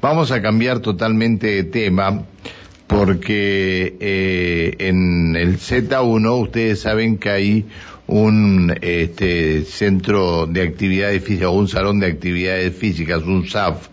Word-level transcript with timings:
Vamos 0.00 0.30
a 0.30 0.40
cambiar 0.40 0.78
totalmente 0.78 1.48
de 1.48 1.64
tema 1.64 2.22
porque 2.86 3.96
eh, 3.98 4.76
en 4.78 5.34
el 5.34 5.58
Z1 5.58 6.40
ustedes 6.40 6.80
saben 6.82 7.18
que 7.18 7.30
hay 7.30 7.66
un 8.06 8.72
este, 8.80 9.64
centro 9.64 10.46
de 10.46 10.62
actividades 10.62 11.24
físicas, 11.24 11.50
un 11.50 11.66
salón 11.66 11.98
de 11.98 12.06
actividades 12.06 12.76
físicas, 12.76 13.24
un 13.24 13.48
SAF, 13.48 13.88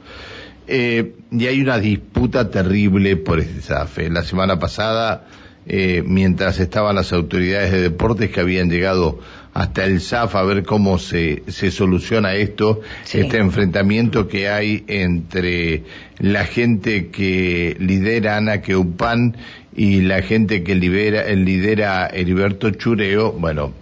eh, 0.68 1.16
y 1.32 1.48
hay 1.48 1.62
una 1.62 1.80
disputa 1.80 2.52
terrible 2.52 3.18
por 3.18 3.40
ese 3.40 3.64
SAF. 3.64 3.98
La 4.10 4.22
semana 4.22 4.60
pasada, 4.60 5.26
eh, 5.68 6.04
mientras 6.06 6.60
estaban 6.60 6.96
las 6.96 7.12
autoridades 7.14 7.72
de 7.72 7.82
deportes 7.82 8.30
que 8.30 8.40
habían 8.40 8.70
llegado 8.70 9.20
hasta 9.54 9.86
el 9.86 10.02
SAF 10.02 10.36
a 10.36 10.44
ver 10.44 10.64
cómo 10.64 11.00
se, 11.00 11.44
se 11.48 11.72
soluciona 11.72 12.36
esto, 12.36 12.82
este 13.12 13.38
enfrentamiento 13.38 14.28
que 14.28 14.50
hay 14.50 14.84
entre 14.88 15.84
la 16.20 16.44
gente 16.44 17.08
que 17.08 17.78
lidera 17.80 18.38
Ana 18.38 18.62
Queupan 18.62 19.38
y 19.76 20.02
la 20.02 20.22
gente 20.22 20.64
que 20.64 20.76
lidera, 20.76 21.24
lidera 21.34 22.08
Heriberto 22.08 22.70
Chureo, 22.72 23.32
bueno, 23.32 23.74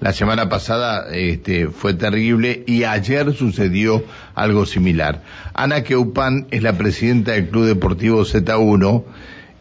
la 0.00 0.12
semana 0.12 0.48
pasada 0.48 1.08
este, 1.12 1.68
fue 1.68 1.94
terrible 1.94 2.62
y 2.66 2.84
ayer 2.84 3.32
sucedió 3.34 4.04
algo 4.34 4.64
similar. 4.64 5.22
Ana 5.54 5.82
Queupan 5.82 6.46
es 6.50 6.62
la 6.62 6.78
presidenta 6.78 7.32
del 7.32 7.48
Club 7.48 7.66
Deportivo 7.66 8.24
Z1, 8.24 9.04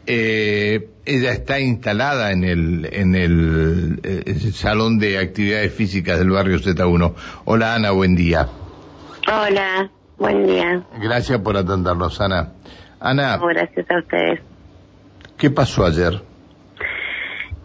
eh, 0.08 0.90
ella 1.06 1.32
está 1.32 1.60
instalada 1.60 2.32
en 2.32 2.44
el, 2.44 2.90
en 2.92 3.16
el, 3.16 4.00
eh, 4.04 4.34
Salón 4.52 5.00
de 5.00 5.18
Actividades 5.20 5.74
Físicas 5.74 6.18
del 6.18 6.30
barrio 6.32 6.58
Z1. 6.58 7.14
Hola 7.46 7.76
Ana, 7.76 7.92
buen 7.92 8.16
día. 8.16 8.48
Hola, 9.28 9.90
buen 10.18 10.48
día. 10.48 10.84
Gracias 11.02 11.40
por 11.42 11.58
atendernos, 11.58 12.20
Ana. 12.22 12.54
Ana. 13.00 13.38
gracias 13.38 13.86
a 13.92 14.00
ustedes. 14.00 14.40
¿Qué 15.38 15.50
pasó 15.52 15.86
ayer? 15.86 16.22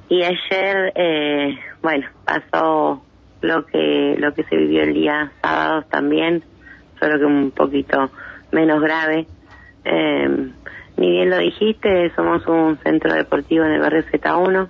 Y 0.09 0.23
ayer, 0.23 0.93
eh, 0.95 1.59
bueno, 1.81 2.07
pasó 2.25 3.03
lo 3.41 3.67
que, 3.67 4.17
lo 4.19 4.35
que 4.35 4.43
se 4.45 4.57
vivió 4.57 4.83
el 4.83 4.95
día 4.95 5.33
sábado 5.41 5.83
también, 5.91 6.45
solo 7.01 7.19
que 7.19 7.25
un 7.25 7.51
poquito 7.53 8.11
menos 8.51 8.83
grave. 8.83 9.27
Eh, 9.85 10.53
ni 10.97 11.11
bien 11.11 11.31
lo 11.31 11.39
dijiste, 11.39 12.13
somos 12.15 12.47
un 12.47 12.79
centro 12.79 13.13
deportivo 13.13 13.65
en 13.65 13.73
el 13.73 13.81
barrio 13.81 14.03
Z1, 14.05 14.69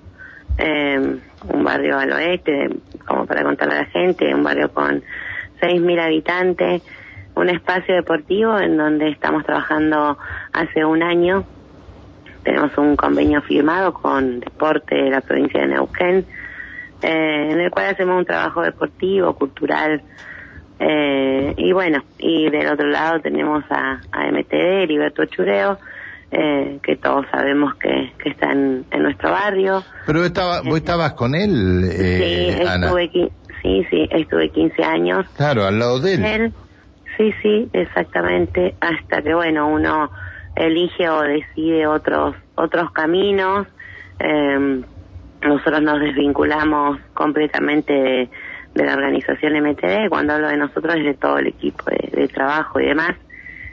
eh, 0.58 1.16
un 1.48 1.64
barrio 1.64 1.98
al 1.98 2.12
oeste, 2.12 2.68
como 3.06 3.26
para 3.26 3.42
contarle 3.42 3.74
a 3.74 3.78
la 3.82 3.86
gente, 3.86 4.34
un 4.34 4.42
barrio 4.42 4.72
con 4.72 5.02
6.000 5.60 6.00
habitantes, 6.00 6.82
un 7.34 7.48
espacio 7.48 7.94
deportivo 7.94 8.58
en 8.58 8.76
donde 8.76 9.08
estamos 9.08 9.44
trabajando 9.44 10.18
hace 10.52 10.84
un 10.84 11.02
año. 11.02 11.44
Tenemos 12.44 12.76
un 12.76 12.96
convenio 12.96 13.40
firmado 13.42 13.94
con 13.94 14.40
Deporte 14.40 14.96
de 14.96 15.10
la 15.10 15.20
provincia 15.20 15.60
de 15.60 15.68
Neuquén, 15.68 16.26
eh, 17.02 17.48
en 17.50 17.60
el 17.60 17.70
cual 17.70 17.86
hacemos 17.86 18.18
un 18.18 18.24
trabajo 18.24 18.62
deportivo, 18.62 19.34
cultural, 19.34 20.02
eh, 20.84 21.54
y 21.56 21.72
bueno, 21.72 22.02
y 22.18 22.50
del 22.50 22.66
otro 22.66 22.88
lado 22.88 23.20
tenemos 23.20 23.62
a, 23.70 24.00
MTD, 24.32 24.88
Liberto 24.88 25.24
Chureo, 25.26 25.78
eh, 26.34 26.78
que 26.83 26.97
todos 26.97 27.27
sabemos 27.30 27.75
que, 27.75 28.11
que 28.19 28.30
está 28.30 28.52
en, 28.52 28.86
nuestro 28.98 29.30
barrio. 29.30 29.84
Pero 30.06 30.25
estaba, 30.25 30.62
vos 30.62 30.77
estabas 30.78 31.12
con 31.12 31.34
él, 31.34 31.84
eh, 31.84 32.56
sí, 32.56 32.62
Estuve, 32.62 33.11
sí, 33.62 33.86
sí, 33.91 34.08
estuve 34.11 34.48
15 34.48 34.83
años. 34.83 35.27
Claro, 35.36 35.66
al 35.66 35.78
lado 35.78 36.00
de 36.00 36.14
él. 36.14 36.52
Sí, 37.19 37.34
sí, 37.42 37.69
exactamente, 37.74 38.74
hasta 38.80 39.20
que, 39.20 39.34
bueno, 39.34 39.69
uno 39.69 40.11
elige 40.56 41.06
o 41.11 41.20
decide 41.20 41.86
otros, 41.86 42.34
otros 42.55 42.91
caminos. 42.92 43.67
Eh, 44.19 44.83
nosotros 45.42 45.83
nos 45.83 46.00
desvinculamos 46.00 46.98
completamente 47.12 47.92
de, 47.92 48.30
la 48.74 48.95
organización 48.95 49.52
MTD, 49.62 50.08
cuando 50.08 50.33
hablo 50.33 50.48
de 50.48 50.56
nosotros 50.56 50.96
es 50.96 51.05
de 51.05 51.14
todo 51.14 51.36
el 51.36 51.48
equipo 51.48 51.85
de 51.90 52.27
trabajo 52.29 52.80
y 52.80 52.86
demás 52.86 53.17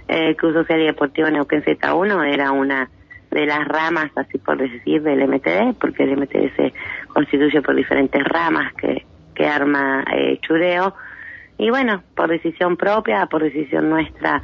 eh, 0.10 0.36
Cruz 0.36 0.54
Social 0.54 0.82
y 0.82 0.86
Deportivo 0.88 1.30
Neuquén 1.30 1.64
Z1 1.64 2.34
era 2.34 2.52
una 2.52 2.90
de 3.30 3.46
las 3.46 3.68
ramas, 3.68 4.12
así 4.16 4.40
por 4.40 4.58
decir, 4.58 5.04
del 5.04 5.28
MTD, 5.28 5.78
porque 5.80 6.04
el 6.04 6.18
MTD 6.18 6.56
se 6.56 6.74
constituye 7.08 7.62
por 7.62 7.76
diferentes 7.76 8.24
ramas 8.24 8.74
que, 8.74 9.06
que 9.36 9.46
arma 9.48 10.04
eh, 10.12 10.40
Chureo. 10.42 10.96
Y 11.60 11.70
bueno, 11.70 12.04
por 12.16 12.30
decisión 12.30 12.76
propia, 12.76 13.28
por 13.28 13.44
decisión 13.44 13.90
nuestra, 13.90 14.42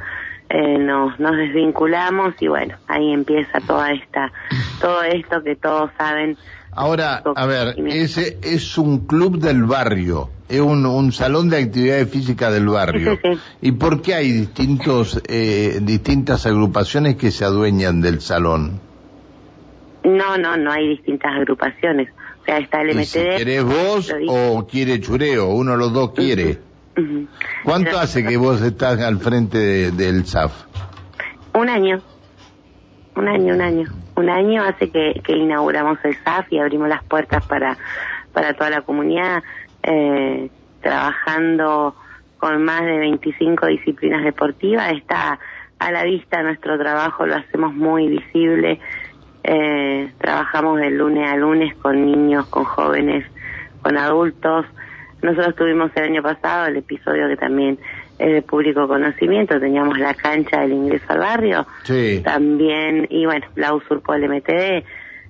eh, 0.48 0.78
nos, 0.78 1.18
nos 1.18 1.36
desvinculamos 1.36 2.40
y 2.40 2.46
bueno, 2.46 2.76
ahí 2.86 3.12
empieza 3.12 3.58
toda 3.60 3.90
esta, 3.90 4.32
todo 4.80 5.02
esto 5.02 5.42
que 5.42 5.56
todos 5.56 5.90
saben 5.98 6.36
Ahora, 6.76 7.22
a 7.34 7.46
ver, 7.46 7.74
ese 7.86 8.36
es 8.42 8.76
un 8.76 9.06
club 9.06 9.38
del 9.38 9.64
barrio, 9.64 10.28
es 10.46 10.60
un, 10.60 10.84
un 10.84 11.10
salón 11.10 11.48
de 11.48 11.56
actividades 11.56 12.10
físicas 12.10 12.52
del 12.52 12.68
barrio. 12.68 13.18
¿Y 13.62 13.72
por 13.72 14.02
qué 14.02 14.14
hay 14.14 14.30
distintos, 14.30 15.22
eh, 15.26 15.78
distintas 15.80 16.44
agrupaciones 16.44 17.16
que 17.16 17.30
se 17.30 17.46
adueñan 17.46 18.02
del 18.02 18.20
salón? 18.20 18.78
No, 20.04 20.36
no, 20.36 20.58
no 20.58 20.70
hay 20.70 20.88
distintas 20.88 21.34
agrupaciones. 21.34 22.10
O 22.42 22.44
sea, 22.44 22.58
está 22.58 22.82
el 22.82 22.94
MTD. 22.94 23.04
Si 23.04 23.20
¿Querés 23.20 23.64
vos 23.64 24.14
o 24.28 24.66
quiere 24.66 25.00
Chureo? 25.00 25.48
Uno 25.48 25.72
de 25.72 25.78
los 25.78 25.94
dos 25.94 26.12
quiere. 26.12 26.58
¿Cuánto 27.64 27.98
hace 27.98 28.22
que 28.22 28.36
vos 28.36 28.60
estás 28.60 29.00
al 29.00 29.18
frente 29.18 29.92
del 29.92 30.26
SAF? 30.26 30.52
Un 31.54 31.70
año. 31.70 32.02
Un 33.14 33.28
año, 33.28 33.54
un 33.54 33.62
año 33.62 34.05
un 34.16 34.30
año 34.30 34.62
hace 34.64 34.90
que, 34.90 35.22
inauguramos 35.28 35.98
el 36.04 36.16
SAF 36.16 36.52
y 36.52 36.58
abrimos 36.58 36.88
las 36.88 37.04
puertas 37.04 37.46
para, 37.46 37.76
para 38.32 38.54
toda 38.54 38.70
la 38.70 38.80
comunidad, 38.80 39.42
eh, 39.82 40.50
trabajando 40.80 41.94
con 42.38 42.62
más 42.64 42.82
de 42.82 42.98
25 42.98 43.66
disciplinas 43.66 44.24
deportivas. 44.24 44.92
Está 44.92 45.38
a 45.78 45.92
la 45.92 46.04
vista 46.04 46.42
nuestro 46.42 46.78
trabajo, 46.78 47.26
lo 47.26 47.36
hacemos 47.36 47.74
muy 47.74 48.08
visible. 48.08 48.80
Eh, 49.44 50.10
trabajamos 50.18 50.80
de 50.80 50.90
lunes 50.90 51.30
a 51.30 51.36
lunes 51.36 51.76
con 51.76 52.04
niños, 52.04 52.46
con 52.46 52.64
jóvenes, 52.64 53.24
con 53.82 53.96
adultos. 53.96 54.66
Nosotros 55.22 55.54
tuvimos 55.56 55.90
el 55.94 56.04
año 56.04 56.22
pasado 56.22 56.66
el 56.66 56.76
episodio 56.76 57.28
que 57.28 57.36
también 57.36 57.78
es 58.18 58.32
de 58.32 58.42
público 58.42 58.88
conocimiento, 58.88 59.60
teníamos 59.60 59.98
la 59.98 60.14
cancha 60.14 60.60
del 60.60 60.72
ingreso 60.72 61.04
al 61.08 61.18
barrio, 61.18 61.66
sí. 61.84 62.22
también, 62.24 63.06
y 63.10 63.26
bueno, 63.26 63.46
la 63.56 63.74
usurpó 63.74 64.14
el 64.14 64.28
MTD, 64.28 64.84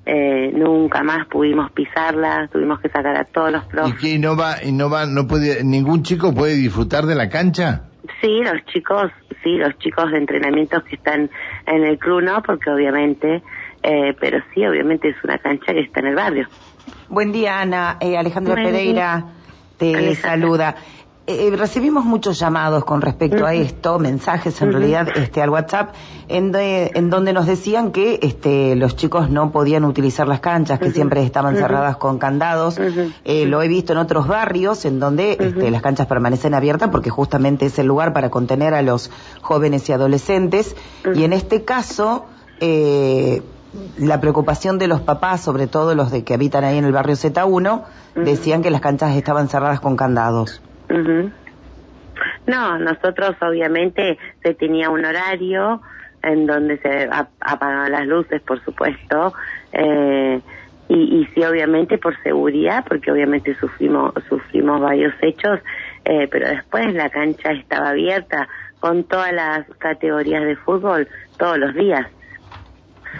eh, 0.08 0.52
nunca 0.54 1.02
más 1.02 1.26
pudimos 1.26 1.72
pisarla, 1.72 2.48
tuvimos 2.52 2.80
que 2.80 2.88
sacar 2.88 3.16
a 3.16 3.24
todos 3.24 3.50
los 3.50 3.64
profes. 3.64 4.04
¿Y 4.04 4.18
no 4.18 4.36
va, 4.36 4.62
y 4.62 4.70
no 4.70 4.88
va, 4.88 5.06
no 5.06 5.26
puede, 5.26 5.64
ningún 5.64 6.04
chico 6.04 6.32
puede 6.32 6.54
disfrutar 6.54 7.06
de 7.06 7.16
la 7.16 7.28
cancha? 7.28 7.88
Sí, 8.20 8.40
los 8.42 8.64
chicos, 8.66 9.10
sí, 9.42 9.56
los 9.56 9.76
chicos 9.78 10.12
de 10.12 10.18
entrenamientos 10.18 10.84
que 10.84 10.94
están 10.94 11.28
en 11.66 11.84
el 11.84 11.98
club 11.98 12.22
no, 12.22 12.40
porque 12.42 12.70
obviamente, 12.70 13.42
eh, 13.82 14.14
pero 14.20 14.38
sí, 14.54 14.64
obviamente 14.64 15.08
es 15.08 15.16
una 15.24 15.38
cancha 15.38 15.72
que 15.72 15.80
está 15.80 16.00
en 16.00 16.06
el 16.06 16.14
barrio. 16.14 16.46
Buen 17.08 17.32
día, 17.32 17.60
Ana. 17.60 17.96
Eh, 18.00 18.16
Alejandra 18.16 18.54
Pereira 18.54 19.24
te 19.76 20.14
saluda. 20.14 20.76
Eh, 21.28 21.52
recibimos 21.56 22.04
muchos 22.04 22.38
llamados 22.38 22.84
con 22.84 23.00
respecto 23.00 23.46
a 23.46 23.52
esto, 23.52 23.98
mensajes 23.98 24.62
en 24.62 24.70
realidad 24.70 25.08
este, 25.16 25.42
al 25.42 25.50
WhatsApp, 25.50 25.92
en, 26.28 26.52
en, 26.54 27.10
donde 27.10 27.32
nos 27.32 27.46
decían 27.46 27.90
que 27.90 28.20
este, 28.22 28.76
los 28.76 28.94
chicos 28.94 29.28
no 29.28 29.50
podían 29.50 29.84
utilizar 29.84 30.28
las 30.28 30.38
canchas, 30.38 30.78
que 30.78 30.92
siempre 30.92 31.24
estaban 31.24 31.56
cerradas 31.56 31.96
con 31.96 32.18
candados. 32.18 32.78
Eh, 33.24 33.44
lo 33.46 33.60
he 33.60 33.66
visto 33.66 33.92
en 33.92 33.98
otros 33.98 34.28
barrios 34.28 34.84
en 34.84 35.00
donde 35.00 35.36
este, 35.40 35.68
las 35.72 35.82
canchas 35.82 36.06
permanecen 36.06 36.54
abiertas 36.54 36.90
porque 36.90 37.10
justamente 37.10 37.66
es 37.66 37.78
el 37.80 37.88
lugar 37.88 38.12
para 38.12 38.30
contener 38.30 38.72
a 38.74 38.82
los 38.82 39.10
jóvenes 39.40 39.88
y 39.88 39.92
adolescentes. 39.92 40.76
Y 41.12 41.24
en 41.24 41.32
este 41.32 41.64
caso, 41.64 42.26
eh, 42.60 43.42
la 43.98 44.20
preocupación 44.20 44.78
de 44.78 44.86
los 44.86 45.00
papás, 45.00 45.40
sobre 45.40 45.66
todo 45.66 45.96
los 45.96 46.12
de 46.12 46.22
que 46.22 46.34
habitan 46.34 46.62
ahí 46.62 46.78
en 46.78 46.84
el 46.84 46.92
barrio 46.92 47.16
Z1, 47.16 47.82
decían 48.14 48.62
que 48.62 48.70
las 48.70 48.80
canchas 48.80 49.16
estaban 49.16 49.48
cerradas 49.48 49.80
con 49.80 49.96
candados. 49.96 50.60
No, 52.46 52.78
nosotros 52.78 53.36
obviamente 53.40 54.18
se 54.42 54.54
tenía 54.54 54.90
un 54.90 55.04
horario 55.04 55.82
en 56.22 56.46
donde 56.46 56.78
se 56.78 57.08
apagaban 57.40 57.92
las 57.92 58.06
luces, 58.06 58.40
por 58.42 58.62
supuesto, 58.64 59.32
eh, 59.72 60.40
y, 60.88 60.94
y 60.94 61.26
sí, 61.34 61.44
obviamente 61.44 61.98
por 61.98 62.20
seguridad, 62.22 62.84
porque 62.86 63.10
obviamente 63.10 63.54
sufrimos, 63.56 64.12
sufrimos 64.28 64.80
varios 64.80 65.14
hechos, 65.20 65.60
eh, 66.04 66.28
pero 66.30 66.48
después 66.48 66.92
la 66.94 67.10
cancha 67.10 67.52
estaba 67.52 67.90
abierta 67.90 68.48
con 68.80 69.04
todas 69.04 69.32
las 69.32 69.66
categorías 69.78 70.44
de 70.44 70.56
fútbol 70.56 71.08
todos 71.38 71.58
los 71.58 71.74
días. 71.74 72.06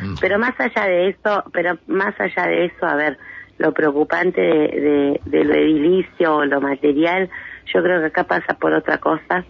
Mm. 0.03 0.15
Pero 0.21 0.39
más 0.39 0.55
allá 0.59 0.85
de 0.87 1.09
eso, 1.09 1.45
pero 1.53 1.79
más 1.87 2.15
allá 2.21 2.47
de 2.47 2.67
eso, 2.67 2.87
a 2.87 2.95
ver, 2.95 3.19
lo 3.59 3.73
preocupante 3.73 4.41
de, 4.41 4.51
de, 4.51 5.21
de 5.25 5.45
lo 5.45 5.55
edilicio 5.55 6.37
o 6.37 6.45
lo 6.45 6.61
material 6.61 7.31
yo 7.73 7.83
creo 7.83 8.01
que 8.01 8.07
acá 8.07 8.25
pasa 8.25 8.55
por 8.55 8.73
otra 8.73 8.99
cosa. 8.99 9.45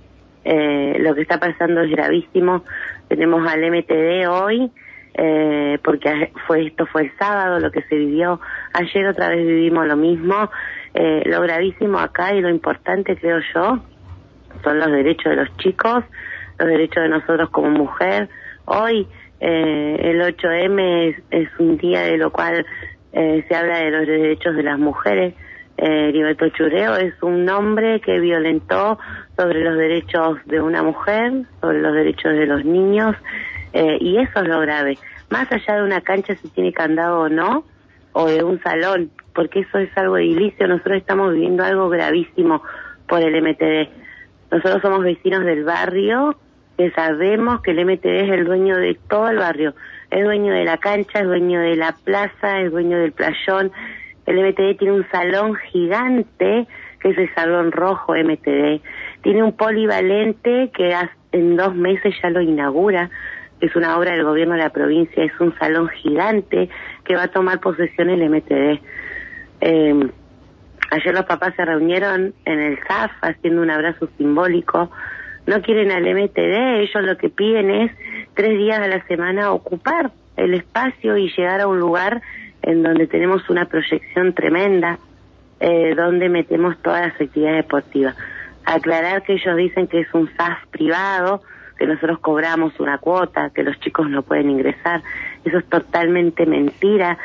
Eh, 0.45 0.97
lo 1.01 1.15
que 1.15 1.23
está 1.23 1.39
pasando 1.39 1.83
es 1.83 1.91
gravísimo. 1.91 2.65
Tenemos 3.09 3.47
al 3.51 3.61
MTD 3.71 4.29
hoy, 4.29 4.71
eh, 5.15 5.79
porque 5.83 6.33
fue 6.47 6.67
esto 6.67 6.87
fue 6.87 7.03
el 7.03 7.13
sábado 7.19 7.59
lo 7.59 7.71
que 7.71 7.83
se 7.83 7.97
vivió. 7.97 8.41
Ayer 8.73 9.07
otra 9.07 9.29
vez 9.29 9.47
vivimos 9.47 9.87
lo 9.87 9.97
mismo. 9.97 10.51
Eh, 10.95 11.23
lo 11.27 11.43
gravísimo 11.43 11.99
acá 11.99 12.35
y 12.35 12.41
lo 12.41 12.49
importante, 12.49 13.17
creo 13.17 13.39
yo, 13.55 13.81
son 14.65 14.79
los 14.79 14.91
derechos 14.91 15.25
de 15.25 15.37
los 15.37 15.57
chicos, 15.59 16.05
los 16.59 16.69
derechos 16.69 17.03
de 17.03 17.09
nosotros 17.11 17.51
como 17.51 17.69
mujer. 17.71 18.31
Hoy 18.65 19.07
eh, 19.41 19.97
el 20.01 20.23
8M 20.23 21.09
es, 21.09 21.23
es, 21.31 21.49
un 21.59 21.77
día 21.77 22.01
de 22.01 22.17
lo 22.17 22.33
cual 22.33 22.65
eh, 23.13 23.45
se 23.47 23.55
habla 23.55 23.79
de 23.79 23.91
los 23.91 24.07
derechos 24.07 24.57
de 24.57 24.63
las 24.63 24.79
mujeres. 24.79 25.35
Eh, 25.79 26.37
Chureo 26.57 26.97
es 26.97 27.15
un 27.23 27.49
hombre 27.49 28.01
que 28.01 28.19
violentó 28.19 28.99
sobre 29.37 29.63
los 29.63 29.77
derechos 29.77 30.39
de 30.47 30.61
una 30.61 30.83
mujer, 30.83 31.33
sobre 31.61 31.81
los 31.81 31.93
derechos 31.93 32.33
de 32.33 32.47
los 32.47 32.65
niños, 32.65 33.15
eh, 33.73 33.99
y 34.01 34.17
eso 34.19 34.41
es 34.41 34.49
lo 34.49 34.61
grave. 34.61 34.99
Más 35.31 35.51
allá 35.53 35.77
de 35.77 35.83
una 35.83 36.01
cancha 36.01 36.35
si 36.37 36.49
tiene 36.49 36.73
candado 36.73 37.21
o 37.21 37.29
no, 37.29 37.65
o 38.13 38.27
de 38.27 38.43
un 38.43 38.61
salón, 38.63 39.11
porque 39.35 39.61
eso 39.61 39.79
es 39.79 39.91
algo 39.99 40.17
edilicio, 40.17 40.67
nosotros 40.67 40.97
estamos 40.97 41.35
viviendo 41.35 41.63
algo 41.63 41.91
gravísimo 41.91 42.63
por 43.07 43.21
el 43.21 43.43
MTD. 43.43 43.91
Nosotros 44.51 44.81
somos 44.81 45.03
vecinos 45.03 45.45
del 45.45 45.65
barrio, 45.65 46.39
que 46.79 46.91
sabemos 46.93 47.61
que 47.61 47.73
el 47.73 47.85
MTD 47.85 48.25
es 48.25 48.31
el 48.31 48.45
dueño 48.45 48.77
de 48.77 48.99
todo 49.09 49.29
el 49.29 49.39
barrio, 49.39 49.75
es 50.11 50.25
dueño 50.25 50.53
de 50.53 50.65
la 50.65 50.79
cancha, 50.79 51.21
es 51.21 51.27
dueño 51.27 51.61
de 51.61 51.77
la 51.77 51.93
plaza, 51.93 52.61
es 52.61 52.71
dueño 52.71 52.99
del 52.99 53.13
playón. 53.13 53.73
El 54.27 54.45
MTD 54.45 54.77
tiene 54.79 54.93
un 54.93 55.09
salón 55.11 55.55
gigante, 55.71 56.67
que 57.01 57.11
es 57.11 57.19
el 57.19 57.33
Salón 57.35 57.73
Rojo 57.73 58.15
MTD. 58.15 58.81
Tiene 59.23 59.43
un 59.43 59.53
polivalente 59.53 60.71
que 60.75 60.95
en 61.33 61.57
dos 61.57 61.75
meses 61.75 62.15
ya 62.23 62.31
lo 62.31 62.41
inaugura. 62.41 63.11
Es 63.61 63.75
una 63.77 63.97
obra 63.97 64.13
del 64.13 64.25
gobierno 64.25 64.55
de 64.55 64.61
la 64.61 64.71
provincia, 64.71 65.25
es 65.25 65.33
un 65.41 65.57
salón 65.59 65.89
gigante 65.89 66.69
que 67.05 67.15
va 67.15 67.25
a 67.25 67.29
tomar 67.29 67.61
posesión 67.61 68.11
el 68.11 68.29
MTD. 68.29 68.81
Eh, 69.61 70.11
ayer 70.91 71.15
los 71.15 71.25
papás 71.25 71.55
se 71.57 71.65
reunieron 71.65 72.35
en 72.45 72.59
el 72.59 72.79
SAF 72.87 73.13
haciendo 73.23 73.63
un 73.63 73.71
abrazo 73.71 74.09
simbólico. 74.19 74.91
No 75.47 75.63
quieren 75.63 75.93
al 75.93 76.03
MTD, 76.03 76.81
ellos 76.81 77.03
lo 77.03 77.17
que 77.17 77.31
piden 77.31 77.71
es 77.71 77.93
tres 78.35 78.59
días 78.59 78.81
a 78.81 78.89
la 78.89 79.07
semana 79.07 79.53
ocupar 79.53 80.11
el 80.37 80.55
espacio 80.55 81.17
y 81.17 81.31
llegar 81.31 81.61
a 81.61 81.69
un 81.69 81.79
lugar 81.79 82.21
en 82.67 82.83
donde 82.83 83.07
tenemos 83.07 83.49
una 83.49 83.65
proyección 83.65 84.35
tremenda, 84.35 84.99
eh, 85.61 85.95
donde 85.95 86.29
metemos 86.29 86.77
todas 86.83 87.07
las 87.07 87.21
actividades 87.21 87.65
deportivas. 87.65 88.17
Aclarar 88.65 89.23
que 89.23 89.35
ellos 89.35 89.57
dicen 89.57 89.87
que 89.87 90.01
es 90.01 90.13
un 90.13 90.29
SAF 90.37 90.67
privado, 90.71 91.43
que 91.79 91.87
nosotros 91.87 92.19
cobramos 92.19 92.79
una 92.81 92.99
cuota, 92.99 93.51
que 93.51 93.63
los 93.63 93.79
chicos 93.81 94.11
no 94.11 94.23
pueden 94.23 94.51
ingresar. 94.51 95.03
Eso 95.45 95.59
es 95.59 95.67
totalmente 95.67 96.45
mentira. 96.45 97.17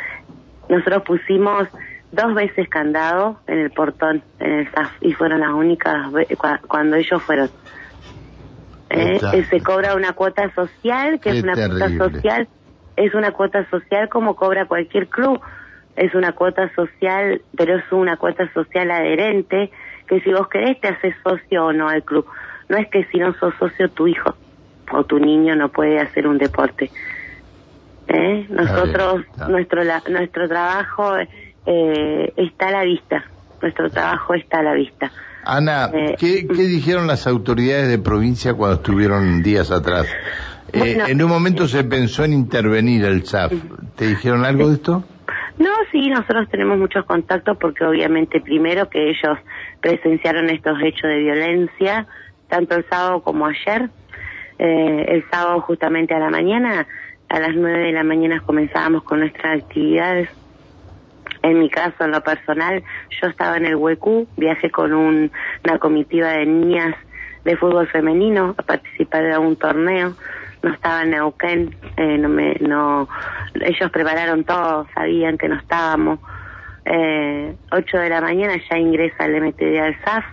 Nosotros 0.70 1.04
pusimos 1.04 1.68
dos 2.12 2.36
veces 2.36 2.70
candado 2.70 3.40
en 3.48 3.60
el 3.60 3.72
portón, 3.72 4.22
en 4.40 4.52
el 4.52 4.72
SAF, 4.72 4.92
y 5.02 5.14
fueron 5.14 5.40
las 5.40 5.52
únicas 5.52 6.08
cuando 6.68 6.98
ellos 6.98 7.22
fueron. 7.24 7.50
¿eh? 8.92 9.46
se 9.50 9.62
cobra 9.62 9.96
una 9.96 10.14
cuota 10.14 10.54
social, 10.54 11.20
que 11.20 11.32
es 11.32 11.44
una 11.44 11.54
cuota 11.54 11.90
social, 11.98 12.48
es 13.06 13.14
una 13.14 13.32
cuota 13.32 13.68
social 13.70 14.10
como 14.10 14.36
cobra 14.36 14.66
cualquier 14.66 15.08
club, 15.08 15.42
es 15.96 16.14
una 16.16 16.34
cuota 16.34 16.74
social, 16.76 17.42
pero 17.58 17.78
es 17.78 17.92
una 17.92 18.18
cuota 18.18 18.52
social 18.54 18.92
adherente, 18.92 19.72
que 20.08 20.22
si 20.22 20.32
vos 20.32 20.48
querés 20.48 20.80
te 20.80 20.90
haces 20.90 21.16
socio 21.24 21.66
o 21.66 21.74
no 21.74 21.90
al 21.90 22.04
club. 22.04 22.26
No 22.70 22.78
es 22.78 22.88
que 22.90 23.04
si 23.06 23.18
no 23.18 23.34
sos 23.34 23.54
socio 23.60 23.90
tu 23.90 24.08
hijo 24.08 24.36
o 24.92 25.04
tu 25.04 25.20
niño 25.20 25.56
no 25.56 25.70
puede 25.70 26.00
hacer 26.00 26.28
un 26.28 26.38
deporte. 26.38 26.92
¿Eh? 28.08 28.46
Nosotros, 28.50 29.24
nuestro 29.50 29.84
nuestro 30.10 30.48
trabajo 30.48 31.16
eh, 31.66 32.34
está 32.36 32.68
a 32.68 32.72
la 32.72 32.84
vista, 32.84 33.24
nuestro 33.62 33.90
trabajo 33.90 34.34
está 34.34 34.60
a 34.60 34.64
la 34.64 34.74
vista. 34.74 35.12
Ana, 35.44 35.90
eh, 35.94 36.16
¿qué, 36.20 36.44
dijeron 36.54 37.08
las 37.08 37.26
autoridades 37.26 37.90
de 37.90 37.98
provincia 37.98 38.54
cuando 38.54 38.78
estuvieron 38.78 39.42
días 39.42 39.72
atrás? 39.72 40.08
Eh, 40.74 40.98
en 41.08 41.22
un 41.22 41.30
momento 41.30 41.68
se 41.68 41.84
pensó 41.84 42.24
en 42.24 42.34
intervenir 42.34 43.06
el 43.06 43.26
SAF. 43.26 43.54
¿Te 43.96 44.08
dijeron 44.08 44.46
algo 44.46 44.70
de 44.70 44.76
esto? 44.76 45.04
No, 45.58 45.70
sí, 45.92 46.10
nosotros 46.10 46.48
tenemos 46.50 46.78
muchos 46.78 47.06
contactos 47.06 47.58
porque 47.58 47.86
obviamente 47.86 48.42
primero 48.42 48.90
que 48.90 49.10
ellos 49.10 49.38
presenciaron 49.82 50.50
estos 50.50 50.78
hechos 50.82 51.04
de 51.04 51.20
violencia, 51.20 52.08
tanto 52.48 52.76
el 52.76 52.86
sábado 52.90 53.22
como 53.22 53.48
ayer. 53.48 53.90
Eh, 54.60 55.06
el 55.08 55.24
sábado 55.30 55.62
justamente 55.62 56.14
a 56.14 56.20
la 56.20 56.30
mañana, 56.30 56.88
a 57.30 57.40
las 57.40 57.56
nueve 57.56 57.86
de 57.86 57.92
la 57.92 58.04
mañana 58.04 58.42
comenzábamos 58.42 59.04
con 59.04 59.20
nuestras 59.20 59.62
actividades 59.64 60.30
en 61.44 61.60
mi 61.60 61.70
caso, 61.70 62.04
en 62.04 62.12
lo 62.12 62.22
personal, 62.22 62.84
yo 63.20 63.28
estaba 63.28 63.58
en 63.58 63.66
el 63.66 63.76
Huecú, 63.76 64.28
viajé 64.38 64.70
con 64.70 64.94
un, 64.94 65.32
una 65.66 65.80
comitiva 65.80 66.30
de 66.30 66.46
niñas 66.46 66.96
de 67.44 67.58
fútbol 67.58 67.88
femenino 67.88 68.54
a 68.58 68.62
participar 68.62 69.24
de 69.24 69.38
un 69.38 69.56
torneo. 69.56 70.14
No 70.64 70.74
estaba 70.74 71.04
en 71.04 71.12
Neuquén, 71.12 71.76
eh, 71.98 72.18
no 72.18 72.30
me, 72.30 72.56
no, 72.62 73.08
ellos 73.56 73.92
prepararon 73.92 74.44
todo, 74.44 74.88
sabían 74.94 75.38
que 75.38 75.50
no 75.50 75.56
estábamos. 75.56 76.20
Eh, 76.86 77.56
8 77.72 77.98
de 77.98 78.10
la 78.10 78.22
mañana 78.22 78.56
ya 78.70 78.78
ingresa 78.78 79.26
el 79.26 79.42
MTD 79.42 79.80
al 79.80 80.00
SAF 80.04 80.26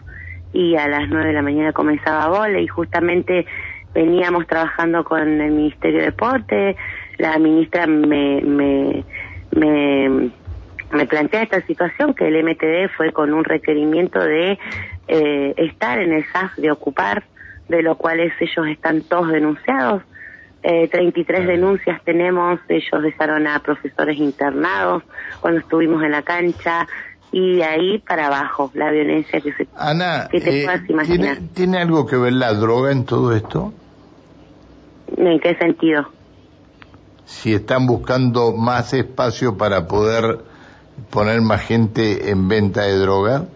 y 0.52 0.76
a 0.76 0.88
las 0.88 1.08
9 1.08 1.28
de 1.28 1.32
la 1.32 1.42
mañana 1.42 1.72
comenzaba 1.72 2.28
vole 2.28 2.62
y 2.62 2.66
justamente 2.66 3.46
veníamos 3.94 4.46
trabajando 4.46 5.04
con 5.04 5.40
el 5.40 5.50
Ministerio 5.50 6.00
de 6.00 6.06
Deporte, 6.06 6.76
la 7.16 7.38
ministra 7.38 7.86
me, 7.86 8.40
me, 8.42 9.04
me 9.50 10.30
me 10.92 11.06
plantea 11.06 11.42
esta 11.42 11.60
situación 11.62 12.14
que 12.14 12.28
el 12.28 12.42
MTD 12.44 12.90
fue 12.96 13.12
con 13.12 13.34
un 13.34 13.44
requerimiento 13.44 14.20
de 14.20 14.58
eh, 15.08 15.54
estar 15.56 15.98
en 16.00 16.12
el 16.12 16.24
SAF, 16.32 16.56
de 16.56 16.70
ocupar, 16.70 17.24
de 17.68 17.82
lo 17.82 17.96
cual 17.96 18.20
ellos 18.20 18.66
están 18.68 19.02
todos 19.02 19.30
denunciados. 19.30 20.02
Eh, 20.70 20.86
33 20.86 21.46
denuncias 21.46 21.98
tenemos, 22.04 22.60
ellos 22.68 23.02
dejaron 23.02 23.46
a 23.46 23.58
profesores 23.60 24.18
internados 24.18 25.02
cuando 25.40 25.60
estuvimos 25.60 26.02
en 26.02 26.10
la 26.10 26.20
cancha 26.20 26.86
y 27.32 27.56
de 27.56 27.64
ahí 27.64 27.98
para 28.00 28.26
abajo 28.26 28.70
la 28.74 28.90
violencia 28.90 29.40
que 29.40 29.50
se 29.54 29.66
Ana, 29.74 30.28
que 30.30 30.42
te 30.42 30.60
eh, 30.60 30.64
puedas 30.66 30.90
imaginar. 30.90 31.36
¿tiene, 31.36 31.50
¿Tiene 31.54 31.78
algo 31.78 32.04
que 32.04 32.16
ver 32.18 32.34
la 32.34 32.52
droga 32.52 32.92
en 32.92 33.06
todo 33.06 33.34
esto? 33.34 33.72
¿En 35.16 35.40
qué 35.40 35.54
sentido? 35.54 36.06
Si 37.24 37.54
están 37.54 37.86
buscando 37.86 38.52
más 38.52 38.92
espacio 38.92 39.56
para 39.56 39.86
poder 39.86 40.40
poner 41.08 41.40
más 41.40 41.66
gente 41.66 42.28
en 42.28 42.46
venta 42.46 42.82
de 42.82 42.98
droga? 42.98 43.46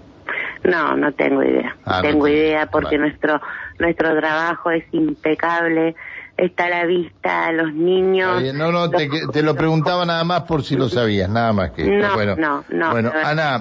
No, 0.65 0.97
no 0.97 1.13
tengo 1.13 1.43
idea. 1.43 1.77
Ah, 1.85 1.97
no 1.97 2.09
tengo 2.09 2.29
idea 2.29 2.69
porque 2.73 2.97
nuestro 2.97 3.39
nuestro 3.79 4.17
trabajo 4.17 4.71
es 4.71 4.85
impecable, 4.93 5.95
está 6.37 6.67
a 6.67 6.69
la 6.71 6.87
vista, 6.87 7.53
los 7.53 7.73
niños. 7.73 8.43
no, 8.55 8.73
no, 8.73 8.91
te, 8.91 9.43
lo 9.43 9.55
preguntaba 9.55 10.05
nada 10.05 10.25
más 10.25 10.43
por 10.43 10.63
si 10.63 10.77
lo 10.77 10.89
sabías, 10.89 11.29
nada 11.29 11.53
más 11.53 11.71
que 11.73 11.85
no, 11.85 12.15
bueno, 12.15 12.37
no, 12.37 12.65
no. 12.71 12.91
Bueno, 12.91 13.13
Ana, 13.25 13.61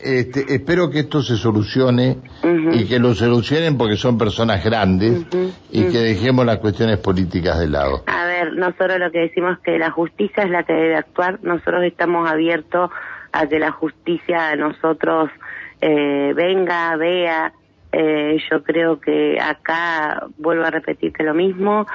este, 0.00 0.54
espero 0.54 0.90
que 0.90 1.00
esto 1.00 1.22
se 1.22 1.36
solucione 1.36 2.18
y 2.72 2.86
que 2.86 2.98
lo 2.98 3.14
solucionen 3.14 3.76
porque 3.76 3.96
son 3.96 4.16
personas 4.16 4.64
grandes 4.64 5.26
y 5.70 5.84
que 5.84 5.98
dejemos 5.98 6.46
las 6.46 6.58
cuestiones 6.58 6.98
políticas 6.98 7.58
de 7.58 7.68
lado. 7.68 8.02
A 8.06 8.24
ver, 8.24 8.52
nosotros 8.54 8.98
lo 8.98 9.10
que 9.10 9.20
decimos 9.20 9.58
es 9.58 9.64
que 9.64 9.78
la 9.78 9.90
justicia 9.90 10.44
es 10.44 10.50
la 10.50 10.62
que 10.62 10.72
debe 10.72 10.96
actuar, 10.96 11.38
nosotros 11.42 11.84
estamos 11.84 12.30
abiertos 12.30 12.90
a 13.32 13.46
que 13.46 13.58
la 13.58 13.72
justicia 13.72 14.50
a 14.50 14.56
nosotros 14.56 15.30
eh, 15.80 16.32
venga, 16.34 16.96
vea. 16.96 17.52
Eh, 17.92 18.38
yo 18.50 18.62
creo 18.62 19.00
que 19.00 19.38
acá, 19.40 20.26
vuelvo 20.38 20.64
a 20.64 20.70
repetirte 20.70 21.22
lo 21.22 21.34
mismo, 21.34 21.86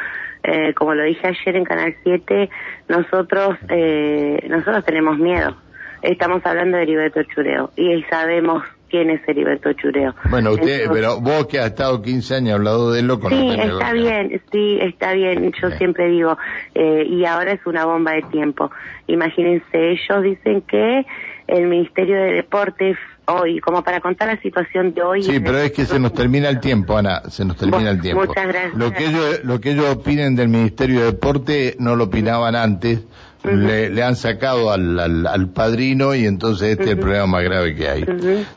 eh, 0.43 0.73
como 0.73 0.93
lo 0.93 1.03
dije 1.03 1.27
ayer 1.27 1.55
en 1.55 1.63
Canal 1.63 1.95
7, 2.03 2.49
nosotros, 2.87 3.57
eh, 3.69 4.45
nosotros 4.49 4.85
tenemos 4.85 5.17
miedo. 5.17 5.57
Estamos 6.01 6.45
hablando 6.45 6.77
de 6.77 6.83
Heriberto 6.83 7.23
Chureo 7.23 7.71
y 7.75 8.03
sabemos 8.03 8.63
quién 8.89 9.09
es 9.09 9.21
Heriberto 9.27 9.73
Chureo. 9.73 10.13
Bueno, 10.29 10.51
usted, 10.51 10.89
pero 10.91 11.19
vos 11.19 11.47
que 11.47 11.59
has 11.59 11.67
estado 11.67 12.01
15 12.01 12.35
años 12.35 12.55
hablado 12.55 12.91
de 12.91 12.99
él, 12.99 13.07
lo 13.07 13.17
Sí, 13.29 13.57
está 13.59 13.93
bien, 13.93 14.41
sí, 14.51 14.77
está 14.81 15.13
bien. 15.13 15.51
Yo 15.61 15.71
siempre 15.71 16.07
digo, 16.09 16.37
eh, 16.75 17.05
y 17.09 17.25
ahora 17.25 17.53
es 17.53 17.65
una 17.65 17.85
bomba 17.85 18.13
de 18.13 18.21
tiempo. 18.23 18.71
Imagínense, 19.07 19.91
ellos 19.91 20.23
dicen 20.23 20.61
que 20.61 21.05
el 21.47 21.67
Ministerio 21.67 22.15
de 22.15 22.33
Deportes 22.33 22.97
hoy, 23.27 23.59
como 23.59 23.83
para 23.83 23.99
contar 23.99 24.27
la 24.27 24.41
situación 24.41 24.93
de 24.93 25.01
hoy. 25.01 25.23
Sí, 25.23 25.39
pero 25.39 25.59
es 25.59 25.71
que 25.71 25.85
se 25.85 25.99
nos 25.99 26.13
termina 26.13 26.49
el 26.49 26.59
tiempo, 26.59 26.97
Ana, 26.97 27.21
se 27.29 27.45
nos 27.45 27.57
termina 27.57 27.91
el 27.91 28.01
tiempo. 28.01 28.25
Muchas 28.25 28.47
gracias. 28.47 28.73
Lo 28.75 28.91
que 28.91 29.05
ellos, 29.05 29.43
lo 29.43 29.59
que 29.59 29.71
ellos 29.71 29.95
opinen 29.95 30.35
del 30.35 30.49
Ministerio 30.49 31.01
de 31.01 31.05
Deporte 31.07 31.75
no 31.79 31.95
lo 31.95 32.05
opinaban 32.05 32.55
antes. 32.55 33.03
le, 33.43 34.03
han 34.03 34.15
sacado 34.15 34.71
al, 34.71 34.99
al, 34.99 35.49
padrino 35.49 36.15
y 36.15 36.25
entonces 36.25 36.71
este 36.71 36.83
es 36.83 36.89
el 36.91 36.99
problema 36.99 37.27
más 37.27 37.43
grave 37.43 37.75
que 37.75 37.87
hay. 37.89 38.05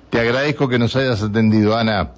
Te 0.08 0.20
agradezco 0.20 0.68
que 0.68 0.78
nos 0.78 0.96
hayas 0.96 1.22
atendido, 1.22 1.76
Ana. 1.76 2.10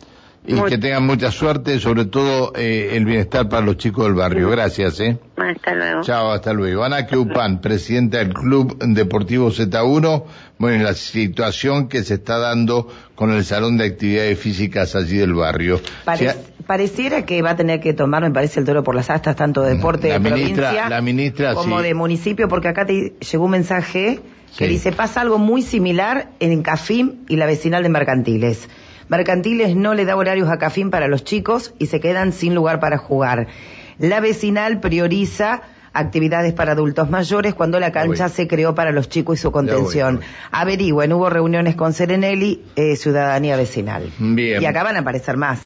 Y 0.44 0.60
que 0.62 0.78
tengan 0.78 1.06
mucha 1.06 1.30
suerte, 1.30 1.78
sobre 1.78 2.04
todo 2.04 2.52
eh, 2.56 2.90
el 2.96 3.04
bienestar 3.04 3.48
para 3.48 3.64
los 3.64 3.76
chicos 3.76 4.06
del 4.06 4.14
barrio. 4.14 4.50
Gracias, 4.50 4.98
¿eh? 4.98 5.18
Hasta 5.36 5.74
luego. 5.74 6.02
Chao, 6.02 6.32
hasta 6.32 6.52
luego. 6.52 6.82
Ana 6.82 7.06
Keupan, 7.06 7.60
presidenta 7.60 8.18
del 8.18 8.34
Club 8.34 8.76
Deportivo 8.78 9.50
Z1, 9.50 10.24
bueno, 10.58 10.84
la 10.84 10.94
situación 10.94 11.88
que 11.88 12.02
se 12.02 12.14
está 12.14 12.38
dando 12.38 12.88
con 13.14 13.30
el 13.30 13.44
Salón 13.44 13.76
de 13.76 13.84
Actividades 13.86 14.38
Físicas 14.38 14.96
allí 14.96 15.16
del 15.18 15.34
barrio. 15.34 15.80
pareciera 16.66 17.24
que 17.24 17.40
va 17.40 17.50
a 17.50 17.56
tener 17.56 17.80
que 17.80 17.92
tomar, 17.92 18.22
me 18.22 18.32
parece, 18.32 18.58
el 18.58 18.66
toro 18.66 18.82
por 18.82 18.96
las 18.96 19.10
astas, 19.10 19.36
tanto 19.36 19.62
de 19.62 19.76
deporte 19.76 20.08
la 20.08 20.14
de 20.14 20.30
ministra, 20.30 20.68
provincia 20.70 20.88
la 20.88 21.00
ministra, 21.02 21.54
como 21.54 21.82
de 21.82 21.94
municipio, 21.94 22.48
porque 22.48 22.68
acá 22.68 22.84
te 22.84 23.14
llegó 23.30 23.44
un 23.44 23.52
mensaje 23.52 24.20
que 24.58 24.66
dice, 24.66 24.92
pasa 24.92 25.20
algo 25.20 25.38
muy 25.38 25.62
similar 25.62 26.30
en 26.40 26.62
Cafim 26.62 27.24
y 27.28 27.36
la 27.36 27.46
vecinal 27.46 27.84
de 27.84 27.88
Mercantiles. 27.88 28.68
Mercantiles 29.12 29.76
no 29.76 29.92
le 29.92 30.06
da 30.06 30.16
horarios 30.16 30.48
a 30.48 30.56
Cafim 30.56 30.88
para 30.88 31.06
los 31.06 31.22
chicos 31.22 31.74
y 31.78 31.88
se 31.88 32.00
quedan 32.00 32.32
sin 32.32 32.54
lugar 32.54 32.80
para 32.80 32.96
jugar. 32.96 33.46
La 33.98 34.20
vecinal 34.20 34.80
prioriza 34.80 35.60
actividades 35.92 36.54
para 36.54 36.72
adultos 36.72 37.10
mayores 37.10 37.52
cuando 37.52 37.78
la 37.78 37.92
cancha 37.92 38.30
se 38.30 38.48
creó 38.48 38.74
para 38.74 38.90
los 38.90 39.10
chicos 39.10 39.38
y 39.38 39.42
su 39.42 39.52
contención. 39.52 40.22
Averigüen, 40.50 41.12
hubo 41.12 41.28
reuniones 41.28 41.76
con 41.76 41.92
Serenelli, 41.92 42.64
eh, 42.74 42.96
Ciudadanía 42.96 43.54
Vecinal. 43.58 44.10
Bien. 44.18 44.62
Y 44.62 44.64
acá 44.64 44.82
van 44.82 44.96
a 44.96 45.00
aparecer 45.00 45.36
más. 45.36 45.60